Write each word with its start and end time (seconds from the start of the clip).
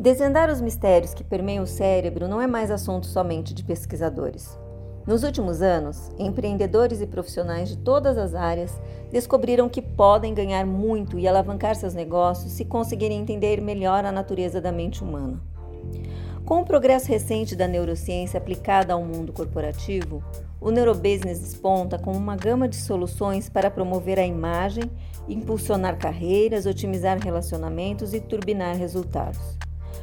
Desvendar 0.00 0.50
os 0.50 0.62
mistérios 0.62 1.12
que 1.12 1.22
permeiam 1.22 1.64
o 1.64 1.66
cérebro 1.66 2.26
não 2.26 2.40
é 2.40 2.46
mais 2.46 2.70
assunto 2.70 3.06
somente 3.06 3.52
de 3.52 3.62
pesquisadores. 3.62 4.58
Nos 5.06 5.22
últimos 5.24 5.60
anos, 5.60 6.10
empreendedores 6.18 7.02
e 7.02 7.06
profissionais 7.06 7.68
de 7.68 7.76
todas 7.76 8.16
as 8.16 8.34
áreas 8.34 8.80
descobriram 9.10 9.68
que 9.68 9.82
podem 9.82 10.32
ganhar 10.32 10.64
muito 10.64 11.18
e 11.18 11.28
alavancar 11.28 11.74
seus 11.74 11.92
negócios 11.92 12.52
se 12.52 12.64
conseguirem 12.64 13.18
entender 13.20 13.60
melhor 13.60 14.04
a 14.06 14.12
natureza 14.12 14.58
da 14.58 14.72
mente 14.72 15.04
humana. 15.04 15.38
Com 16.46 16.62
o 16.62 16.64
progresso 16.64 17.08
recente 17.08 17.54
da 17.54 17.68
neurociência 17.68 18.38
aplicada 18.38 18.94
ao 18.94 19.04
mundo 19.04 19.34
corporativo, 19.34 20.24
o 20.60 20.70
neurobusiness 20.70 21.40
desponta 21.40 21.98
com 21.98 22.12
uma 22.12 22.36
gama 22.36 22.68
de 22.68 22.76
soluções 22.76 23.48
para 23.48 23.70
promover 23.70 24.18
a 24.18 24.26
imagem, 24.26 24.84
impulsionar 25.28 25.98
carreiras, 25.98 26.66
otimizar 26.66 27.18
relacionamentos 27.18 28.12
e 28.12 28.20
turbinar 28.20 28.76
resultados. 28.76 29.40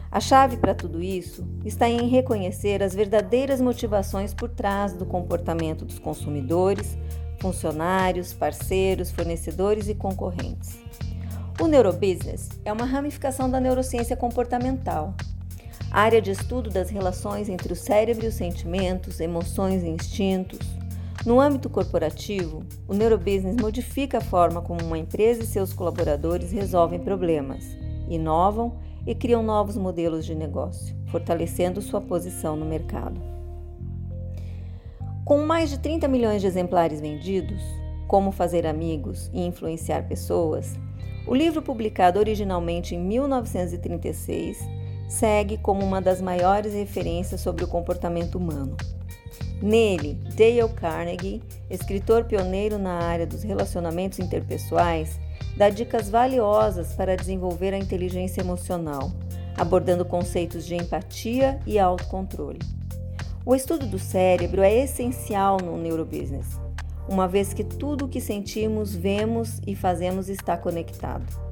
A 0.10 0.20
chave 0.20 0.58
para 0.58 0.74
tudo 0.74 1.02
isso 1.04 1.46
está 1.64 1.88
em 1.88 2.08
reconhecer 2.08 2.82
as 2.82 2.96
verdadeiras 2.96 3.62
motivações 3.62 4.34
por 4.34 4.50
trás 4.50 4.94
do 4.94 5.06
comportamento 5.06 5.86
dos 5.86 6.00
consumidores, 6.00 6.98
funcionários, 7.40 8.34
parceiros, 8.34 9.12
fornecedores 9.12 9.88
e 9.90 9.94
concorrentes. 9.94 10.80
O 11.60 11.68
neurobusiness 11.68 12.50
é 12.64 12.72
uma 12.72 12.86
ramificação 12.86 13.50
da 13.50 13.60
neurociência 13.60 14.16
comportamental, 14.16 15.14
área 15.92 16.22
de 16.22 16.32
estudo 16.32 16.70
das 16.70 16.90
relações 16.90 17.50
entre 17.50 17.72
o 17.72 17.76
cérebro 17.76 18.26
e 18.26 18.28
os 18.28 18.36
sentimentos, 18.36 19.20
emoções 19.20 19.84
e 19.84 19.88
instintos. 19.88 20.60
No 21.26 21.40
âmbito 21.40 21.70
corporativo, 21.70 22.64
o 22.88 22.94
neurobusiness 22.94 23.56
modifica 23.60 24.20
a 24.20 24.22
forma 24.22 24.62
como 24.62 24.84
uma 24.84 24.98
empresa 24.98 25.44
e 25.44 25.48
seus 25.48 25.74
colaboradores 25.74 26.52
resolvem 26.52 27.00
problemas, 27.00 27.66
inovam 28.08 28.78
e 29.06 29.16
criam 29.16 29.42
novos 29.42 29.78
modelos 29.78 30.26
de 30.26 30.36
negócio, 30.36 30.96
fortalecendo 31.08 31.82
sua 31.82 32.02
posição 32.02 32.56
no 32.56 32.66
mercado. 32.66 33.20
Com 35.26 35.46
mais 35.46 35.70
de 35.70 35.80
30 35.80 36.08
milhões 36.08 36.42
de 36.42 36.48
exemplares 36.48 37.02
vendidos, 37.02 37.62
Como 38.08 38.32
Fazer 38.32 38.66
Amigos 38.66 39.30
e 39.34 39.42
Influenciar 39.46 40.08
Pessoas, 40.08 40.76
o 41.28 41.36
livro, 41.36 41.62
publicado 41.62 42.20
originalmente 42.20 42.96
em 42.96 43.00
1936, 43.00 44.58
segue 45.08 45.58
como 45.58 45.86
uma 45.86 46.02
das 46.02 46.22
maiores 46.22 46.74
referências 46.74 47.42
sobre 47.42 47.64
o 47.64 47.68
comportamento 47.68 48.36
humano. 48.36 48.76
Nele, 49.62 50.16
Dale 50.36 50.70
Carnegie, 50.76 51.42
escritor 51.70 52.26
pioneiro 52.26 52.78
na 52.78 52.94
área 52.94 53.26
dos 53.26 53.44
relacionamentos 53.44 54.20
interpessoais, 54.20 55.20
dá 55.56 55.70
dicas 55.70 56.10
valiosas 56.10 56.94
para 56.94 57.16
desenvolver 57.16 57.74
a 57.74 57.78
inteligência 57.78 58.42
emocional, 58.42 59.12
abordando 59.58 60.06
conceitos 60.06 60.66
de 60.66 60.76
empatia 60.76 61.60
e 61.66 61.80
autocontrole. 61.80 62.60
O 63.44 63.56
estudo 63.56 63.88
do 63.88 63.98
cérebro 63.98 64.62
é 64.62 64.84
essencial 64.84 65.58
no 65.58 65.78
neurobusiness, 65.78 66.60
uma 67.10 67.28
vez 67.28 67.54
que 67.54 67.64
tudo 67.64 68.06
o 68.06 68.10
que 68.10 68.20
sentimos, 68.20 68.94
vemos 68.94 69.62
e 69.66 69.76
fazemos 69.76 70.28
está 70.28 70.58
conectado. 70.58 71.47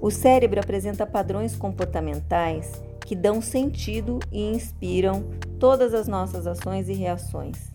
O 0.00 0.10
cérebro 0.10 0.60
apresenta 0.60 1.06
padrões 1.06 1.56
comportamentais 1.56 2.82
que 3.06 3.14
dão 3.14 3.40
sentido 3.40 4.18
e 4.30 4.52
inspiram 4.52 5.24
todas 5.58 5.92
as 5.94 6.08
nossas 6.08 6.46
ações 6.46 6.88
e 6.88 6.92
reações 6.92 7.70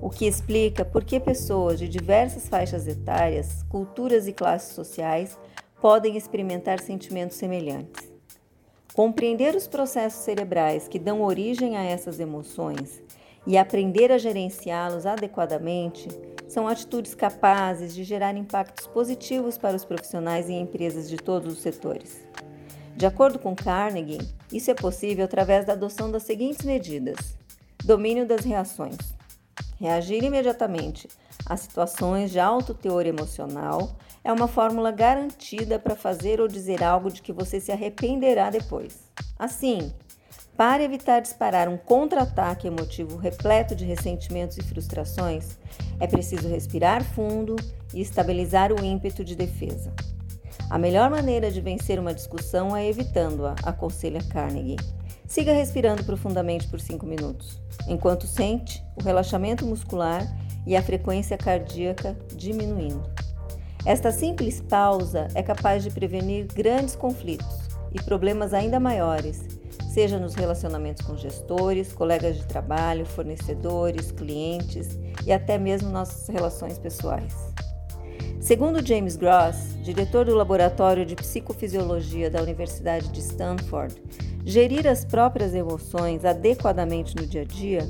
o 0.00 0.10
que 0.10 0.26
explica 0.26 0.84
por 0.84 1.04
que 1.04 1.18
pessoas 1.18 1.78
de 1.78 1.88
diversas 1.88 2.48
faixas 2.48 2.86
etárias, 2.86 3.64
culturas 3.68 4.26
e 4.26 4.32
classes 4.32 4.74
sociais 4.74 5.38
podem 5.80 6.16
experimentar 6.16 6.80
sentimentos 6.80 7.36
semelhantes. 7.36 8.10
Compreender 8.94 9.54
os 9.54 9.66
processos 9.66 10.22
cerebrais 10.22 10.88
que 10.88 10.98
dão 10.98 11.22
origem 11.22 11.76
a 11.76 11.84
essas 11.84 12.18
emoções 12.18 13.02
e 13.46 13.56
aprender 13.56 14.10
a 14.10 14.18
gerenciá-los 14.18 15.06
adequadamente 15.06 16.08
são 16.48 16.66
atitudes 16.66 17.14
capazes 17.14 17.94
de 17.94 18.04
gerar 18.04 18.36
impactos 18.36 18.86
positivos 18.86 19.58
para 19.58 19.76
os 19.76 19.84
profissionais 19.84 20.48
e 20.48 20.52
empresas 20.52 21.08
de 21.08 21.16
todos 21.16 21.52
os 21.52 21.60
setores. 21.60 22.26
De 22.96 23.04
acordo 23.04 23.38
com 23.38 23.54
Carnegie, 23.54 24.18
isso 24.52 24.70
é 24.70 24.74
possível 24.74 25.24
através 25.24 25.64
da 25.64 25.74
adoção 25.74 26.10
das 26.10 26.22
seguintes 26.22 26.64
medidas: 26.64 27.36
domínio 27.84 28.26
das 28.26 28.44
reações, 28.44 28.96
Reagir 29.78 30.24
imediatamente 30.24 31.06
a 31.44 31.54
situações 31.56 32.30
de 32.30 32.40
alto 32.40 32.72
teor 32.72 33.06
emocional 33.06 33.94
é 34.24 34.32
uma 34.32 34.48
fórmula 34.48 34.90
garantida 34.90 35.78
para 35.78 35.94
fazer 35.94 36.40
ou 36.40 36.48
dizer 36.48 36.82
algo 36.82 37.10
de 37.10 37.20
que 37.20 37.32
você 37.32 37.60
se 37.60 37.70
arrependerá 37.70 38.48
depois. 38.48 39.10
Assim, 39.38 39.92
para 40.56 40.82
evitar 40.82 41.20
disparar 41.20 41.68
um 41.68 41.76
contra-ataque 41.76 42.66
emotivo 42.66 43.16
repleto 43.16 43.76
de 43.76 43.84
ressentimentos 43.84 44.56
e 44.56 44.62
frustrações, 44.62 45.58
é 46.00 46.06
preciso 46.06 46.48
respirar 46.48 47.04
fundo 47.04 47.56
e 47.92 48.00
estabilizar 48.00 48.72
o 48.72 48.82
ímpeto 48.82 49.22
de 49.22 49.36
defesa. 49.36 49.92
A 50.70 50.78
melhor 50.78 51.10
maneira 51.10 51.50
de 51.50 51.60
vencer 51.60 52.00
uma 52.00 52.14
discussão 52.14 52.74
é 52.74 52.88
evitando-a, 52.88 53.54
aconselha 53.64 54.20
Carnegie. 54.30 54.76
Siga 55.26 55.52
respirando 55.52 56.04
profundamente 56.04 56.68
por 56.68 56.80
5 56.80 57.04
minutos, 57.04 57.60
enquanto 57.86 58.26
sente 58.26 58.82
o 58.96 59.02
relaxamento 59.02 59.66
muscular 59.66 60.22
e 60.66 60.74
a 60.74 60.82
frequência 60.82 61.36
cardíaca 61.36 62.16
diminuindo. 62.34 63.02
Esta 63.84 64.10
simples 64.10 64.60
pausa 64.60 65.28
é 65.34 65.42
capaz 65.42 65.84
de 65.84 65.90
prevenir 65.90 66.46
grandes 66.46 66.96
conflitos 66.96 67.60
e 67.92 68.02
problemas 68.02 68.52
ainda 68.52 68.80
maiores, 68.80 69.44
seja 69.96 70.18
nos 70.18 70.34
relacionamentos 70.34 71.06
com 71.06 71.16
gestores, 71.16 71.94
colegas 71.94 72.36
de 72.36 72.44
trabalho, 72.44 73.06
fornecedores, 73.06 74.12
clientes 74.12 74.98
e 75.24 75.32
até 75.32 75.56
mesmo 75.56 75.88
nossas 75.88 76.28
relações 76.28 76.78
pessoais. 76.78 77.34
Segundo 78.38 78.86
James 78.86 79.16
Gross, 79.16 79.74
diretor 79.82 80.26
do 80.26 80.34
Laboratório 80.34 81.06
de 81.06 81.16
Psicofisiologia 81.16 82.30
da 82.30 82.42
Universidade 82.42 83.08
de 83.08 83.20
Stanford, 83.20 83.94
Gerir 84.44 84.86
as 84.86 85.02
próprias 85.02 85.54
emoções 85.54 86.24
adequadamente 86.24 87.16
no 87.16 87.26
dia 87.26 87.40
a 87.40 87.44
dia 87.44 87.80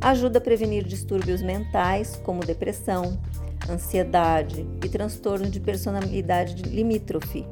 ajuda 0.00 0.38
a 0.38 0.40
prevenir 0.40 0.82
distúrbios 0.82 1.42
mentais 1.42 2.16
como 2.24 2.40
depressão, 2.40 3.16
ansiedade 3.68 4.66
e 4.82 4.88
transtorno 4.88 5.48
de 5.48 5.60
personalidade 5.60 6.62
limítrofe. 6.62 7.46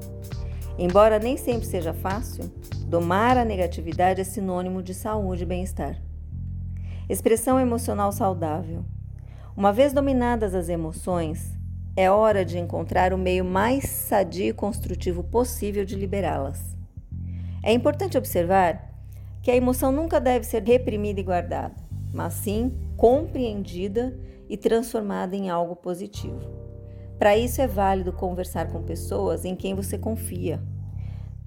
Embora 0.76 1.20
nem 1.20 1.36
sempre 1.36 1.68
seja 1.68 1.92
fácil, 1.92 2.50
domar 2.88 3.36
a 3.36 3.44
negatividade 3.44 4.22
é 4.22 4.24
sinônimo 4.24 4.82
de 4.82 4.94
saúde 4.94 5.42
e 5.42 5.46
bem-estar. 5.46 6.00
Expressão 7.06 7.60
emocional 7.60 8.10
saudável. 8.10 8.82
Uma 9.54 9.74
vez 9.74 9.92
dominadas 9.92 10.54
as 10.54 10.70
emoções, 10.70 11.52
é 11.94 12.10
hora 12.10 12.46
de 12.46 12.58
encontrar 12.58 13.12
o 13.12 13.18
meio 13.18 13.44
mais 13.44 13.84
sadio 13.84 14.46
e 14.46 14.52
construtivo 14.54 15.22
possível 15.22 15.84
de 15.84 15.96
liberá-las. 15.96 16.74
É 17.62 17.74
importante 17.74 18.16
observar 18.16 18.94
que 19.42 19.50
a 19.50 19.56
emoção 19.56 19.92
nunca 19.92 20.18
deve 20.18 20.46
ser 20.46 20.62
reprimida 20.62 21.20
e 21.20 21.24
guardada, 21.24 21.74
mas 22.10 22.32
sim 22.34 22.72
compreendida 22.96 24.18
e 24.48 24.56
transformada 24.56 25.36
em 25.36 25.50
algo 25.50 25.76
positivo. 25.76 26.40
Para 27.18 27.36
isso 27.36 27.60
é 27.60 27.66
válido 27.66 28.14
conversar 28.14 28.72
com 28.72 28.82
pessoas 28.82 29.44
em 29.44 29.54
quem 29.54 29.74
você 29.74 29.98
confia, 29.98 30.62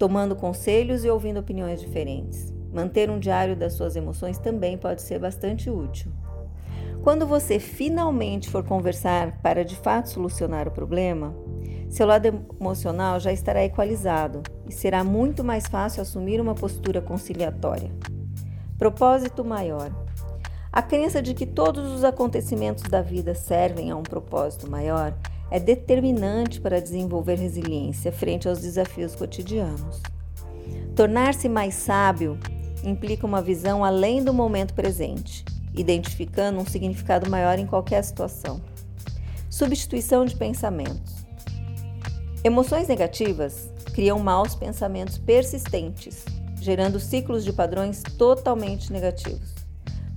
tomando 0.02 0.36
conselhos 0.36 1.06
e 1.06 1.10
ouvindo 1.12 1.40
opiniões 1.40 1.80
diferentes. 1.80 2.52
Manter 2.74 3.08
um 3.12 3.20
diário 3.20 3.56
das 3.56 3.74
suas 3.74 3.96
emoções 3.96 4.40
também 4.40 4.76
pode 4.76 5.00
ser 5.04 5.20
bastante 5.20 5.70
útil. 5.70 6.12
Quando 7.04 7.28
você 7.28 7.60
finalmente 7.60 8.50
for 8.50 8.64
conversar 8.64 9.40
para 9.44 9.64
de 9.64 9.76
fato 9.76 10.10
solucionar 10.10 10.68
o 10.68 10.72
problema, 10.72 11.36
seu 11.88 12.08
lado 12.08 12.26
emocional 12.60 13.20
já 13.20 13.32
estará 13.32 13.64
equalizado 13.64 14.42
e 14.68 14.74
será 14.74 15.04
muito 15.04 15.44
mais 15.44 15.68
fácil 15.68 16.02
assumir 16.02 16.42
uma 16.42 16.56
postura 16.56 17.00
conciliatória. 17.00 17.92
Propósito 18.80 19.46
maior. 19.46 19.92
A 20.72 20.82
crença 20.82 21.22
de 21.22 21.36
que 21.36 21.46
todos 21.46 21.92
os 21.92 22.04
acontecimentos 22.04 22.86
da 22.86 23.04
vida 23.04 23.36
servem 23.36 23.92
a 23.92 23.96
um 23.96 24.02
propósito 24.02 24.68
maior 24.68 25.14
é 25.52 25.60
determinante 25.60 26.62
para 26.62 26.82
desenvolver 26.82 27.36
resiliência 27.36 28.12
frente 28.12 28.48
aos 28.48 28.62
desafios 28.62 29.14
cotidianos. 29.14 30.02
Tornar-se 30.96 31.50
mais 31.50 31.76
sábio 31.76 32.40
implica 32.84 33.28
uma 33.28 33.42
visão 33.42 33.84
além 33.84 34.24
do 34.24 34.34
momento 34.34 34.74
presente, 34.74 35.44
identificando 35.76 36.60
um 36.60 36.66
significado 36.66 37.30
maior 37.30 37.60
em 37.60 37.68
qualquer 37.68 38.02
situação. 38.02 38.62
Substituição 39.50 40.24
de 40.24 40.36
pensamentos. 40.38 41.26
Emoções 42.44 42.88
negativas 42.88 43.70
criam 43.94 44.18
maus 44.20 44.56
pensamentos 44.56 45.18
persistentes, 45.18 46.24
gerando 46.62 47.00
ciclos 47.00 47.44
de 47.44 47.52
padrões 47.52 48.02
totalmente 48.18 48.92
negativos. 48.92 49.54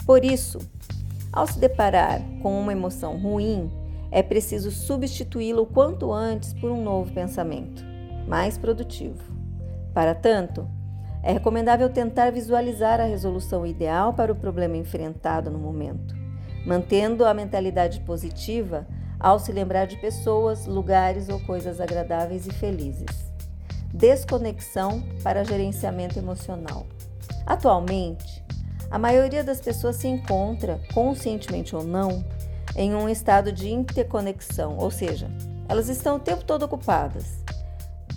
Por 0.06 0.24
isso, 0.24 0.58
ao 1.32 1.46
se 1.46 1.58
deparar 1.58 2.22
com 2.40 2.58
uma 2.60 2.72
emoção 2.72 3.18
ruim, 3.18 3.70
é 4.14 4.22
preciso 4.22 4.70
substituí-lo 4.70 5.62
o 5.62 5.66
quanto 5.66 6.12
antes 6.12 6.52
por 6.52 6.70
um 6.70 6.80
novo 6.80 7.12
pensamento, 7.12 7.84
mais 8.28 8.56
produtivo. 8.56 9.20
Para 9.92 10.14
tanto, 10.14 10.68
é 11.20 11.32
recomendável 11.32 11.90
tentar 11.90 12.30
visualizar 12.30 13.00
a 13.00 13.06
resolução 13.06 13.66
ideal 13.66 14.14
para 14.14 14.30
o 14.30 14.36
problema 14.36 14.76
enfrentado 14.76 15.50
no 15.50 15.58
momento, 15.58 16.14
mantendo 16.64 17.24
a 17.24 17.34
mentalidade 17.34 17.98
positiva 18.02 18.86
ao 19.18 19.40
se 19.40 19.50
lembrar 19.50 19.86
de 19.86 19.96
pessoas, 19.96 20.64
lugares 20.64 21.28
ou 21.28 21.40
coisas 21.40 21.80
agradáveis 21.80 22.46
e 22.46 22.52
felizes. 22.52 23.32
Desconexão 23.92 25.02
para 25.24 25.42
gerenciamento 25.42 26.20
emocional. 26.20 26.86
Atualmente, 27.44 28.44
a 28.92 28.98
maioria 28.98 29.42
das 29.42 29.60
pessoas 29.60 29.96
se 29.96 30.06
encontra, 30.06 30.80
conscientemente 30.92 31.74
ou 31.74 31.82
não, 31.82 32.24
em 32.76 32.94
um 32.94 33.08
estado 33.08 33.52
de 33.52 33.70
interconexão, 33.70 34.76
ou 34.78 34.90
seja, 34.90 35.30
elas 35.68 35.88
estão 35.88 36.16
o 36.16 36.20
tempo 36.20 36.44
todo 36.44 36.64
ocupadas. 36.64 37.42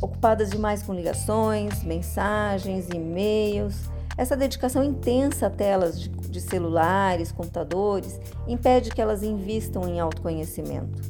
Ocupadas 0.01 0.49
demais 0.49 0.83
com 0.83 0.93
ligações, 0.93 1.83
mensagens, 1.83 2.87
e-mails. 2.93 3.75
Essa 4.17 4.35
dedicação 4.35 4.83
intensa 4.83 5.47
a 5.47 5.49
telas 5.49 5.99
de, 5.99 6.09
de 6.09 6.41
celulares, 6.41 7.31
computadores, 7.31 8.19
impede 8.47 8.91
que 8.91 9.01
elas 9.01 9.23
invistam 9.23 9.87
em 9.87 9.99
autoconhecimento. 9.99 11.01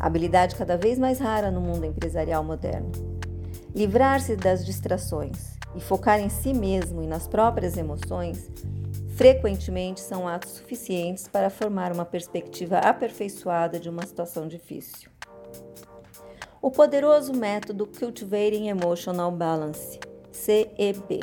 Habilidade 0.00 0.56
cada 0.56 0.76
vez 0.76 0.98
mais 0.98 1.18
rara 1.18 1.50
no 1.50 1.60
mundo 1.60 1.84
empresarial 1.84 2.44
moderno. 2.44 2.90
Livrar-se 3.74 4.36
das 4.36 4.64
distrações 4.64 5.58
e 5.74 5.80
focar 5.80 6.20
em 6.20 6.28
si 6.28 6.54
mesmo 6.54 7.02
e 7.02 7.06
nas 7.06 7.26
próprias 7.26 7.76
emoções 7.76 8.50
frequentemente 9.18 10.00
são 10.00 10.28
atos 10.28 10.52
suficientes 10.52 11.26
para 11.26 11.50
formar 11.50 11.90
uma 11.90 12.04
perspectiva 12.04 12.78
aperfeiçoada 12.78 13.80
de 13.80 13.88
uma 13.88 14.06
situação 14.06 14.46
difícil. 14.46 15.10
O 16.62 16.70
poderoso 16.70 17.32
método 17.32 17.84
Cultivating 17.84 18.68
Emotional 18.68 19.32
Balance, 19.32 19.98
CEB. 20.30 21.20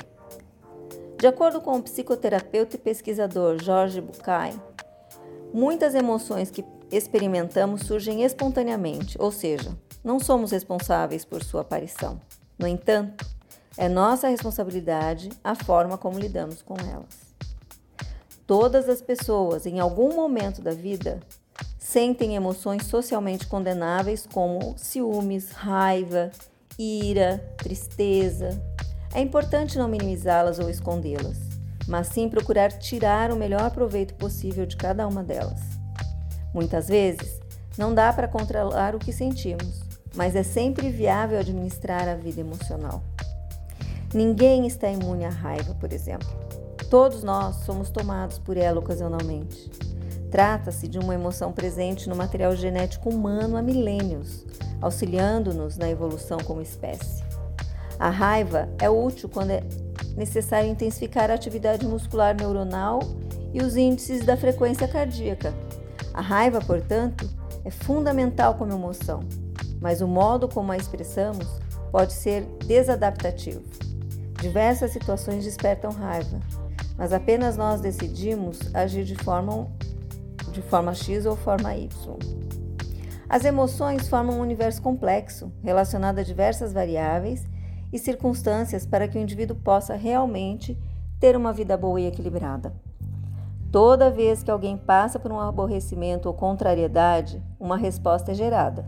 De 1.17 1.25
acordo 1.25 1.61
com 1.61 1.77
o 1.77 1.81
psicoterapeuta 1.81 2.75
e 2.75 2.79
pesquisador 2.79 3.63
Jorge 3.63 4.01
Bucay, 4.01 4.53
muitas 5.53 5.95
emoções 5.95 6.51
que 6.51 6.65
experimentamos 6.91 7.83
surgem 7.83 8.23
espontaneamente, 8.23 9.15
ou 9.17 9.31
seja, 9.31 9.71
não 10.03 10.19
somos 10.19 10.51
responsáveis 10.51 11.23
por 11.23 11.41
sua 11.45 11.61
aparição. 11.61 12.19
No 12.59 12.67
entanto, 12.67 13.25
é 13.77 13.87
nossa 13.87 14.27
responsabilidade 14.27 15.29
a 15.41 15.55
forma 15.55 15.97
como 15.97 16.19
lidamos 16.19 16.61
com 16.61 16.75
elas. 16.75 17.24
Todas 18.47 18.87
as 18.87 19.01
pessoas, 19.01 19.65
em 19.65 19.79
algum 19.79 20.13
momento 20.13 20.61
da 20.61 20.71
vida, 20.71 21.19
sentem 21.79 22.35
emoções 22.35 22.85
socialmente 22.85 23.47
condenáveis 23.47 24.27
como 24.31 24.77
ciúmes, 24.77 25.49
raiva, 25.49 26.29
ira, 26.77 27.39
tristeza. 27.57 28.61
É 29.15 29.19
importante 29.19 29.79
não 29.79 29.87
minimizá-las 29.87 30.59
ou 30.59 30.69
escondê-las, 30.69 31.39
mas 31.87 32.07
sim 32.07 32.29
procurar 32.29 32.71
tirar 32.71 33.31
o 33.31 33.35
melhor 33.35 33.71
proveito 33.71 34.13
possível 34.13 34.67
de 34.67 34.77
cada 34.77 35.07
uma 35.07 35.23
delas. 35.23 35.61
Muitas 36.53 36.87
vezes, 36.87 37.39
não 37.79 37.95
dá 37.95 38.13
para 38.13 38.27
controlar 38.27 38.95
o 38.95 38.99
que 38.99 39.11
sentimos, 39.11 39.81
mas 40.13 40.35
é 40.35 40.43
sempre 40.43 40.91
viável 40.91 41.39
administrar 41.39 42.07
a 42.07 42.15
vida 42.15 42.41
emocional. 42.41 43.03
Ninguém 44.13 44.67
está 44.67 44.87
imune 44.87 45.25
à 45.25 45.29
raiva, 45.29 45.73
por 45.75 45.91
exemplo. 45.91 46.44
Todos 46.89 47.23
nós 47.23 47.57
somos 47.57 47.89
tomados 47.89 48.37
por 48.37 48.57
ela 48.57 48.79
ocasionalmente. 48.79 49.69
Trata-se 50.29 50.87
de 50.87 50.99
uma 50.99 51.15
emoção 51.15 51.51
presente 51.51 52.07
no 52.09 52.15
material 52.15 52.55
genético 52.55 53.09
humano 53.09 53.57
há 53.57 53.61
milênios, 53.61 54.45
auxiliando-nos 54.81 55.77
na 55.77 55.89
evolução 55.89 56.37
como 56.43 56.61
espécie. 56.61 57.23
A 57.97 58.09
raiva 58.09 58.69
é 58.79 58.89
útil 58.89 59.29
quando 59.29 59.51
é 59.51 59.63
necessário 60.15 60.69
intensificar 60.69 61.31
a 61.31 61.35
atividade 61.35 61.85
muscular 61.85 62.35
neuronal 62.35 62.99
e 63.53 63.61
os 63.61 63.75
índices 63.77 64.25
da 64.25 64.35
frequência 64.35 64.87
cardíaca. 64.87 65.53
A 66.13 66.21
raiva, 66.21 66.59
portanto, 66.59 67.29
é 67.63 67.71
fundamental 67.71 68.55
como 68.55 68.73
emoção, 68.73 69.21
mas 69.81 70.01
o 70.01 70.07
modo 70.07 70.47
como 70.47 70.71
a 70.71 70.77
expressamos 70.77 71.47
pode 71.91 72.13
ser 72.13 72.43
desadaptativo. 72.65 73.63
Diversas 74.41 74.91
situações 74.91 75.43
despertam 75.43 75.91
raiva, 75.91 76.39
mas 76.97 77.11
apenas 77.13 77.57
nós 77.57 77.81
decidimos 77.81 78.59
agir 78.73 79.03
de 79.03 79.15
forma, 79.15 79.67
de 80.51 80.61
forma 80.61 80.93
X 80.93 81.25
ou 81.25 81.35
forma 81.35 81.75
Y. 81.75 81.89
As 83.27 83.43
emoções 83.43 84.07
formam 84.07 84.37
um 84.37 84.41
universo 84.41 84.81
complexo, 84.81 85.51
relacionado 85.63 86.19
a 86.19 86.23
diversas 86.23 86.71
variáveis 86.71 87.43
e 87.91 87.97
circunstâncias 87.97 88.85
para 88.85 89.07
que 89.07 89.17
o 89.17 89.21
indivíduo 89.21 89.55
possa 89.55 89.95
realmente 89.95 90.77
ter 91.19 91.35
uma 91.35 91.51
vida 91.51 91.75
boa 91.75 91.99
e 91.99 92.05
equilibrada. 92.05 92.73
Toda 93.71 94.11
vez 94.11 94.41
que 94.41 94.51
alguém 94.51 94.77
passa 94.77 95.19
por 95.19 95.31
um 95.31 95.39
aborrecimento 95.39 96.29
ou 96.29 96.33
contrariedade, 96.33 97.43
uma 97.59 97.75
resposta 97.75 98.31
é 98.31 98.33
gerada. 98.33 98.85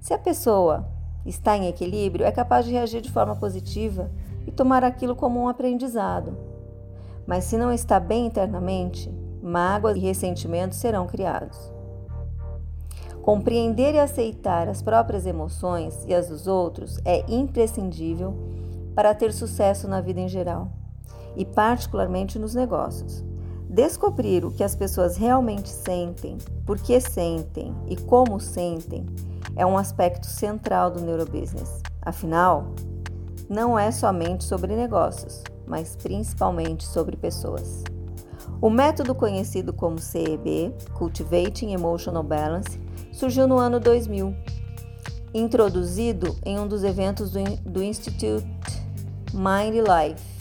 Se 0.00 0.12
a 0.12 0.18
pessoa 0.18 0.88
está 1.24 1.56
em 1.56 1.66
equilíbrio, 1.66 2.26
é 2.26 2.30
capaz 2.30 2.66
de 2.66 2.72
reagir 2.72 3.00
de 3.00 3.10
forma 3.10 3.34
positiva 3.34 4.10
e 4.46 4.52
tomar 4.52 4.84
aquilo 4.84 5.16
como 5.16 5.40
um 5.40 5.48
aprendizado, 5.48 6.36
mas 7.32 7.44
se 7.44 7.56
não 7.56 7.72
está 7.72 7.98
bem 7.98 8.26
internamente, 8.26 9.10
mágoas 9.42 9.96
e 9.96 10.00
ressentimentos 10.00 10.76
serão 10.76 11.06
criados. 11.06 11.72
Compreender 13.22 13.94
e 13.94 13.98
aceitar 13.98 14.68
as 14.68 14.82
próprias 14.82 15.24
emoções 15.24 16.04
e 16.06 16.12
as 16.12 16.28
dos 16.28 16.46
outros 16.46 17.00
é 17.06 17.24
imprescindível 17.32 18.36
para 18.94 19.14
ter 19.14 19.32
sucesso 19.32 19.88
na 19.88 20.02
vida 20.02 20.20
em 20.20 20.28
geral 20.28 20.68
e, 21.34 21.46
particularmente, 21.46 22.38
nos 22.38 22.54
negócios. 22.54 23.24
Descobrir 23.66 24.44
o 24.44 24.52
que 24.52 24.62
as 24.62 24.76
pessoas 24.76 25.16
realmente 25.16 25.70
sentem, 25.70 26.36
por 26.66 26.78
que 26.78 27.00
sentem 27.00 27.74
e 27.88 27.96
como 27.96 28.38
sentem 28.40 29.06
é 29.56 29.64
um 29.64 29.78
aspecto 29.78 30.26
central 30.26 30.90
do 30.90 31.00
neurobusiness. 31.00 31.80
Afinal, 32.02 32.74
não 33.48 33.78
é 33.78 33.90
somente 33.90 34.44
sobre 34.44 34.76
negócios, 34.76 35.42
mas 35.66 35.96
principalmente 35.96 36.84
sobre 36.84 37.16
pessoas. 37.16 37.82
O 38.60 38.70
método 38.70 39.14
conhecido 39.14 39.72
como 39.72 39.98
CEB, 39.98 40.72
Cultivating 40.94 41.72
Emotional 41.72 42.22
Balance, 42.22 42.80
surgiu 43.12 43.46
no 43.46 43.58
ano 43.58 43.80
2000, 43.80 44.34
introduzido 45.34 46.36
em 46.44 46.58
um 46.58 46.68
dos 46.68 46.84
eventos 46.84 47.32
do, 47.32 47.82
Institute 47.82 48.46
Mind 49.32 49.74
Life. 49.74 50.32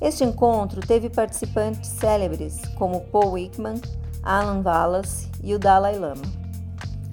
Este 0.00 0.22
encontro 0.22 0.80
teve 0.80 1.10
participantes 1.10 1.88
célebres 1.90 2.62
como 2.76 3.00
Paul 3.00 3.36
Ekman, 3.36 3.80
Alan 4.22 4.62
Wallace 4.64 5.28
e 5.42 5.54
o 5.54 5.58
Dalai 5.58 5.98
Lama. 5.98 6.22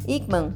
Ekman 0.08 0.54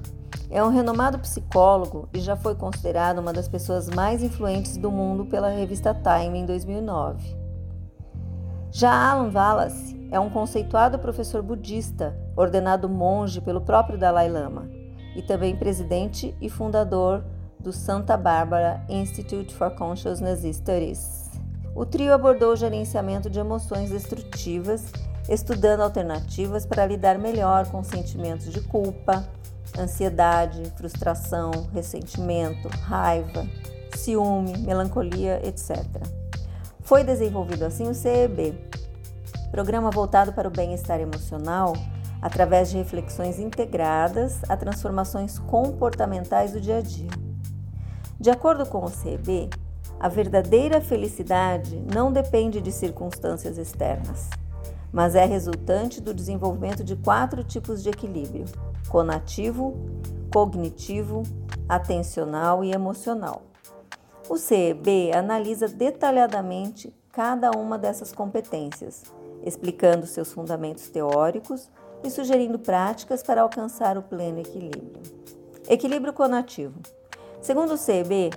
é 0.50 0.64
um 0.64 0.70
renomado 0.70 1.20
psicólogo 1.20 2.10
e 2.14 2.20
já 2.20 2.36
foi 2.36 2.56
considerado 2.56 3.20
uma 3.20 3.32
das 3.32 3.48
pessoas 3.48 3.88
mais 3.88 4.24
influentes 4.24 4.78
do 4.78 4.90
mundo 4.90 5.26
pela 5.26 5.50
revista 5.50 5.94
Time 5.94 6.40
em 6.40 6.46
2009. 6.46 7.38
Já 8.72 8.92
Alan 8.92 9.32
Wallace 9.32 10.00
é 10.12 10.20
um 10.20 10.30
conceituado 10.30 10.98
professor 10.98 11.44
budista, 11.44 12.18
ordenado 12.36 12.90
monge 12.90 13.42
pelo 13.42 13.62
próprio 13.62 13.98
Dalai 13.98 14.30
Lama 14.30 14.70
e 15.16 15.22
também 15.22 15.56
presidente 15.56 16.36
e 16.42 16.50
fundador 16.50 17.24
do 17.60 17.72
Santa 17.74 18.16
Barbara 18.16 18.84
Institute 18.90 19.54
for 19.54 19.72
Consciousness 19.72 20.44
Studies. 20.56 21.30
O 21.76 21.86
trio 21.86 22.14
abordou 22.14 22.54
o 22.54 22.56
gerenciamento 22.56 23.30
de 23.30 23.40
emoções 23.40 23.90
destrutivas, 23.90 24.92
estudando 25.28 25.82
alternativas 25.82 26.66
para 26.66 26.86
lidar 26.86 27.20
melhor 27.20 27.68
com 27.68 27.84
sentimentos 27.84 28.52
de 28.52 28.62
culpa, 28.62 29.28
ansiedade, 29.78 30.64
frustração, 30.76 31.52
ressentimento, 31.74 32.68
raiva, 32.68 33.48
ciúme, 33.96 34.58
melancolia, 34.60 35.46
etc. 35.48 35.86
Foi 36.82 37.04
desenvolvido 37.04 37.66
assim 37.66 37.88
o 37.88 37.94
CEB, 37.94 38.58
programa 39.52 39.92
voltado 39.92 40.34
para 40.34 40.48
o 40.48 40.52
bem-estar 40.52 41.00
emocional 41.00 41.74
através 42.22 42.70
de 42.70 42.78
reflexões 42.78 43.40
integradas 43.40 44.42
a 44.50 44.58
transformações 44.58 45.40
comportamentais 45.40 46.52
do 46.52 46.62
dia 46.62 46.78
a 46.78 46.82
dia. 46.82 47.10
De 48.20 48.30
acordo 48.30 48.66
com 48.66 48.84
o 48.84 48.90
CEB, 48.90 49.50
a 50.00 50.10
verdadeira 50.10 50.82
felicidade 50.82 51.82
não 51.94 52.12
depende 52.12 52.62
de 52.62 52.72
circunstâncias 52.72 53.58
externas, 53.58 54.30
mas 54.92 55.16
é 55.16 55.26
resultante 55.26 56.02
do 56.02 56.14
desenvolvimento 56.14 56.84
de 56.84 56.96
quatro 56.96 57.44
tipos 57.44 57.84
de 57.84 57.90
equilíbrio 57.90 58.46
conativo, 58.88 59.76
cognitivo, 60.32 61.24
atencional 61.68 62.64
e 62.64 62.72
emocional. 62.72 63.44
O 64.30 64.38
CEB 64.38 65.12
analisa 65.14 65.68
detalhadamente 65.68 66.94
cada 67.12 67.52
uma 67.52 67.78
dessas 67.78 68.12
competências, 68.12 69.04
explicando 69.44 70.06
seus 70.06 70.32
fundamentos 70.32 70.88
teóricos 70.90 71.70
e 72.04 72.10
sugerindo 72.10 72.60
práticas 72.60 73.24
para 73.24 73.42
alcançar 73.42 73.98
o 73.98 74.04
pleno 74.04 74.40
equilíbrio. 74.40 75.02
Equilíbrio 75.68 76.14
conativo. 76.14 76.80
Segundo 77.42 77.74
o 77.74 77.78
CEB, 77.78 78.32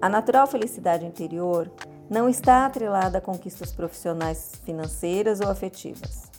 a 0.00 0.08
natural 0.08 0.46
felicidade 0.46 1.04
interior 1.04 1.70
não 2.08 2.28
está 2.28 2.66
atrelada 2.66 3.18
a 3.18 3.20
conquistas 3.20 3.72
profissionais, 3.72 4.52
financeiras 4.64 5.40
ou 5.40 5.48
afetivas. 5.48 6.37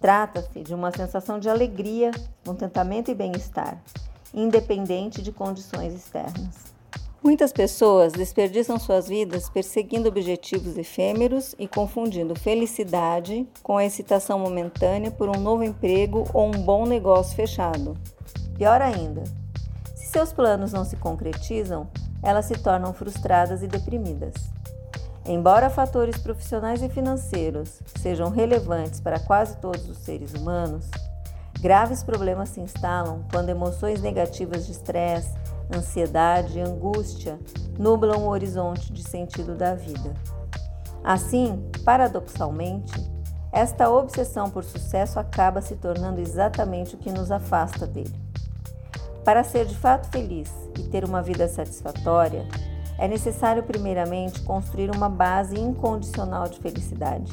Trata-se 0.00 0.62
de 0.62 0.74
uma 0.74 0.90
sensação 0.90 1.38
de 1.38 1.48
alegria, 1.50 2.10
contentamento 2.42 3.10
e 3.10 3.14
bem-estar, 3.14 3.78
independente 4.32 5.20
de 5.20 5.30
condições 5.30 5.94
externas. 5.94 6.70
Muitas 7.22 7.52
pessoas 7.52 8.14
desperdiçam 8.14 8.78
suas 8.78 9.06
vidas 9.06 9.50
perseguindo 9.50 10.08
objetivos 10.08 10.78
efêmeros 10.78 11.54
e 11.58 11.68
confundindo 11.68 12.34
felicidade 12.34 13.46
com 13.62 13.76
a 13.76 13.84
excitação 13.84 14.38
momentânea 14.38 15.10
por 15.10 15.28
um 15.28 15.38
novo 15.38 15.62
emprego 15.62 16.24
ou 16.32 16.46
um 16.46 16.62
bom 16.62 16.86
negócio 16.86 17.36
fechado. 17.36 17.94
Pior 18.56 18.80
ainda, 18.80 19.22
se 19.94 20.06
seus 20.06 20.32
planos 20.32 20.72
não 20.72 20.82
se 20.82 20.96
concretizam, 20.96 21.86
elas 22.22 22.46
se 22.46 22.54
tornam 22.54 22.94
frustradas 22.94 23.62
e 23.62 23.66
deprimidas. 23.66 24.32
Embora 25.24 25.68
fatores 25.68 26.16
profissionais 26.18 26.82
e 26.82 26.88
financeiros 26.88 27.80
sejam 27.98 28.30
relevantes 28.30 29.00
para 29.00 29.20
quase 29.20 29.56
todos 29.58 29.88
os 29.88 29.98
seres 29.98 30.32
humanos, 30.32 30.90
graves 31.60 32.02
problemas 32.02 32.48
se 32.48 32.60
instalam 32.60 33.24
quando 33.30 33.50
emoções 33.50 34.00
negativas 34.00 34.66
de 34.66 34.72
estresse, 34.72 35.32
ansiedade 35.74 36.58
e 36.58 36.62
angústia 36.62 37.38
nublam 37.78 38.24
o 38.24 38.28
horizonte 38.28 38.92
de 38.92 39.02
sentido 39.02 39.54
da 39.54 39.74
vida. 39.74 40.14
Assim, 41.04 41.62
paradoxalmente, 41.84 42.92
esta 43.52 43.90
obsessão 43.90 44.48
por 44.50 44.64
sucesso 44.64 45.18
acaba 45.18 45.60
se 45.60 45.76
tornando 45.76 46.20
exatamente 46.20 46.94
o 46.94 46.98
que 46.98 47.10
nos 47.10 47.30
afasta 47.30 47.86
dele. 47.86 48.14
Para 49.24 49.44
ser 49.44 49.66
de 49.66 49.76
fato 49.76 50.08
feliz 50.10 50.50
e 50.78 50.82
ter 50.84 51.04
uma 51.04 51.20
vida 51.20 51.46
satisfatória, 51.48 52.46
é 53.00 53.08
necessário, 53.08 53.62
primeiramente, 53.62 54.42
construir 54.42 54.94
uma 54.94 55.08
base 55.08 55.58
incondicional 55.58 56.46
de 56.46 56.60
felicidade, 56.60 57.32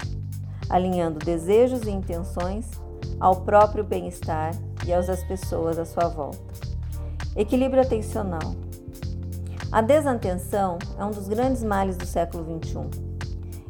alinhando 0.70 1.20
desejos 1.20 1.82
e 1.84 1.92
intenções 1.92 2.66
ao 3.20 3.42
próprio 3.42 3.84
bem-estar 3.84 4.56
e 4.86 4.94
aos 4.94 5.08
das 5.08 5.22
pessoas 5.26 5.78
à 5.78 5.84
sua 5.84 6.08
volta. 6.08 6.40
Equilíbrio 7.36 7.82
atencional. 7.84 8.56
A 9.70 9.82
desatenção 9.82 10.80
é 10.98 11.04
um 11.04 11.12
dos 11.12 11.28
grandes 11.28 11.62
males 11.66 11.98
do 11.98 12.06
século 12.06 12.46
XXI. 12.62 12.90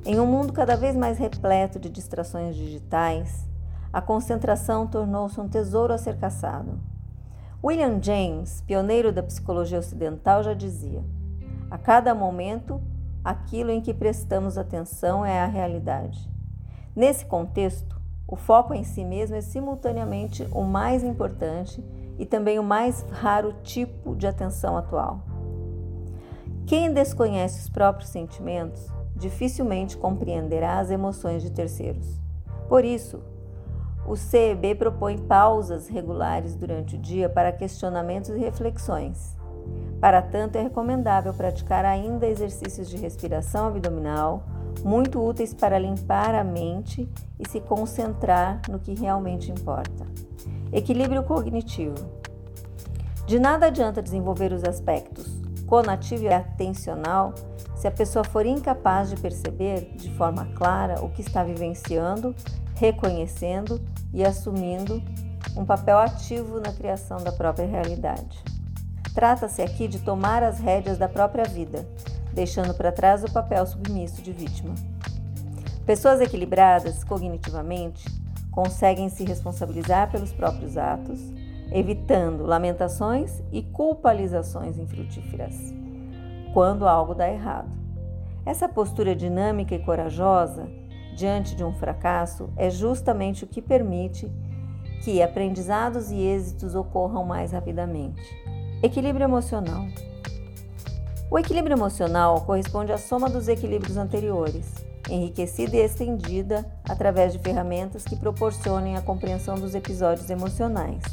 Em 0.06 0.20
um 0.20 0.28
mundo 0.28 0.54
cada 0.54 0.78
vez 0.78 0.96
mais 0.96 1.18
repleto 1.18 1.80
de 1.80 1.90
distrações 1.90 2.56
digitais, 2.56 3.50
a 3.92 4.02
concentração 4.02 4.86
tornou-se 4.86 5.42
um 5.42 5.50
tesouro 5.50 5.94
a 5.94 5.98
ser 5.98 6.18
caçado. 6.18 6.80
William 7.64 8.00
James, 8.00 8.62
pioneiro 8.68 9.12
da 9.12 9.24
psicologia 9.24 9.80
ocidental, 9.80 10.44
já 10.44 10.54
dizia: 10.54 11.04
a 11.70 11.78
cada 11.78 12.16
momento, 12.16 12.82
aquilo 13.24 13.72
em 13.72 13.82
que 13.82 13.94
prestamos 13.94 14.58
atenção 14.58 15.26
é 15.26 15.40
a 15.42 15.46
realidade. 15.46 16.30
Nesse 16.96 17.26
contexto, 17.26 18.00
o 18.28 18.36
foco 18.36 18.74
em 18.74 18.84
si 18.84 19.06
mesmo 19.06 19.36
é 19.36 19.42
simultaneamente 19.42 20.48
o 20.52 20.64
mais 20.64 21.04
importante 21.04 21.84
e 22.18 22.26
também 22.26 22.58
o 22.58 22.64
mais 22.64 23.06
raro 23.12 23.54
tipo 23.64 24.16
de 24.16 24.28
atenção 24.28 24.78
atual. 24.78 25.22
Quem 26.66 26.92
desconhece 26.92 27.62
os 27.62 27.70
próprios 27.70 28.10
sentimentos 28.10 28.88
dificilmente 29.16 29.98
compreenderá 29.98 30.80
as 30.80 30.92
emoções 30.92 31.42
de 31.42 31.52
terceiros. 31.52 32.20
Por 32.68 32.84
isso, 32.84 33.22
o 34.06 34.16
CEB 34.16 34.76
propõe 34.76 35.18
pausas 35.18 35.88
regulares 35.88 36.56
durante 36.56 36.96
o 36.96 37.00
dia 37.00 37.30
para 37.30 37.52
questionamentos 37.52 38.30
e 38.30 38.38
reflexões. 38.38 39.37
Para 40.00 40.22
tanto, 40.22 40.58
é 40.58 40.62
recomendável 40.62 41.34
praticar 41.34 41.84
ainda 41.86 42.28
exercícios 42.28 42.90
de 42.90 42.98
respiração 42.98 43.68
abdominal, 43.68 44.44
muito 44.84 45.20
úteis 45.20 45.54
para 45.54 45.80
limpar 45.80 46.36
a 46.36 46.44
mente 46.44 47.10
e 47.40 47.50
se 47.50 47.60
concentrar 47.60 48.62
no 48.70 48.80
que 48.80 48.94
realmente 48.94 49.52
importa. 49.52 50.06
Equilíbrio 50.72 51.24
cognitivo. 51.24 51.96
De 53.26 53.40
nada 53.40 53.68
adianta 53.68 54.02
desenvolver 54.02 54.54
os 54.54 54.64
aspectos 54.64 55.48
conativo 55.68 56.24
e 56.24 56.34
atencional 56.34 57.36
se 57.76 57.88
a 57.88 57.92
pessoa 57.92 58.24
for 58.24 58.46
incapaz 58.46 59.10
de 59.10 59.18
perceber 59.18 59.92
de 59.96 60.10
forma 60.16 60.46
clara 60.56 61.04
o 61.04 61.10
que 61.10 61.22
está 61.22 61.44
vivenciando, 61.44 62.34
reconhecendo 62.76 63.80
e 64.12 64.24
assumindo 64.24 65.04
um 65.56 65.66
papel 65.66 66.00
ativo 66.00 66.60
na 66.60 66.72
criação 66.72 67.18
da 67.18 67.32
própria 67.32 67.68
realidade. 67.68 68.57
Trata-se 69.18 69.64
aqui 69.64 69.88
de 69.88 69.98
tomar 69.98 70.44
as 70.44 70.60
rédeas 70.60 71.00
da 71.00 71.10
própria 71.10 71.44
vida, 71.44 71.88
deixando 72.36 72.72
para 72.76 72.92
trás 72.92 73.24
o 73.24 73.34
papel 73.34 73.66
submisso 73.66 74.22
de 74.22 74.32
vítima. 74.32 74.76
Pessoas 75.88 76.22
equilibradas 76.22 77.04
cognitivamente 77.04 78.06
conseguem 78.52 79.10
se 79.10 79.24
responsabilizar 79.24 80.12
pelos 80.12 80.32
próprios 80.32 80.78
atos, 80.78 81.20
evitando 81.72 82.46
lamentações 82.46 83.42
e 83.52 83.64
culpabilizações 83.64 84.78
infrutíferas 84.78 85.56
quando 86.54 86.88
algo 86.88 87.16
dá 87.16 87.28
errado. 87.28 87.72
Essa 88.46 88.70
postura 88.70 89.16
dinâmica 89.16 89.74
e 89.74 89.80
corajosa 89.80 90.70
diante 91.16 91.56
de 91.56 91.64
um 91.64 91.74
fracasso 91.74 92.52
é 92.56 92.70
justamente 92.70 93.46
o 93.46 93.48
que 93.48 93.64
permite 93.64 94.32
que 95.04 95.24
aprendizados 95.24 96.12
e 96.12 96.20
êxitos 96.20 96.76
ocorram 96.76 97.24
mais 97.24 97.52
rapidamente. 97.52 98.22
Equilíbrio 98.82 99.26
emocional. 99.26 99.88
O 101.30 101.38
equilíbrio 101.38 101.76
emocional 101.76 102.42
corresponde 102.42 102.92
à 102.92 102.98
soma 102.98 103.30
dos 103.30 103.48
equilíbrios 103.48 103.98
anteriores 103.98 104.88
enriquecida 105.10 105.76
e 105.76 105.80
estendida 105.80 106.66
através 106.88 107.34
de 107.34 107.40
ferramentas 107.40 108.04
que 108.04 108.16
proporcionem 108.16 108.98
a 108.98 109.02
compreensão 109.02 109.56
dos 109.56 109.76
episódios 109.76 110.30
emocionais. 110.30 111.04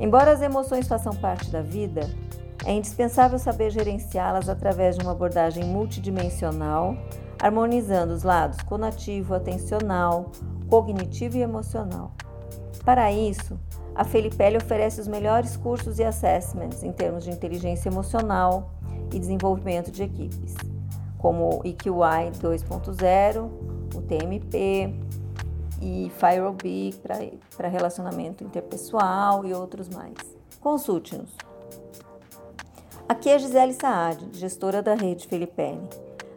Embora 0.00 0.32
as 0.32 0.42
emoções 0.42 0.88
façam 0.88 1.14
parte 1.14 1.50
da 1.50 1.60
vida, 1.62 2.08
é 2.64 2.72
indispensável 2.72 3.38
saber 3.38 3.70
gerenciá-las 3.70 4.48
através 4.48 4.96
de 4.96 5.02
uma 5.02 5.12
abordagem 5.12 5.64
multidimensional, 5.64 6.96
harmonizando 7.40 8.14
os 8.14 8.22
lados 8.22 8.62
conativo, 8.62 9.34
atencional, 9.34 10.30
cognitivo 10.68 11.36
e 11.36 11.42
emocional. 11.42 12.12
Para 12.84 13.12
isso, 13.12 13.58
a 13.94 14.04
Felipelli 14.04 14.56
oferece 14.56 15.00
os 15.00 15.08
melhores 15.08 15.56
cursos 15.56 15.98
e 15.98 16.04
assessments 16.04 16.82
em 16.82 16.92
termos 16.92 17.24
de 17.24 17.30
inteligência 17.30 17.88
emocional 17.88 18.70
e 19.12 19.18
desenvolvimento 19.18 19.90
de 19.90 20.02
equipes 20.02 20.54
como 21.22 21.60
o 21.60 21.66
EQI 21.66 22.32
2.0, 22.42 23.48
o 23.94 24.02
TMP 24.02 24.92
e 25.80 26.10
FireOB 26.18 26.94
para 27.56 27.68
relacionamento 27.68 28.42
interpessoal 28.42 29.46
e 29.46 29.54
outros 29.54 29.88
mais. 29.88 30.16
Consulte-nos. 30.60 31.30
Aqui 33.08 33.30
é 33.30 33.38
Gisele 33.38 33.72
Saad, 33.72 34.28
gestora 34.32 34.82
da 34.82 34.94
rede 34.94 35.28
Felipe. 35.28 35.78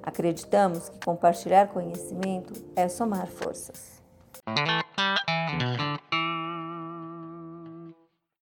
Acreditamos 0.03 0.89
que 0.89 0.99
compartilhar 1.03 1.67
conhecimento 1.69 2.53
é 2.75 2.87
somar 2.87 3.27
forças. 3.27 4.03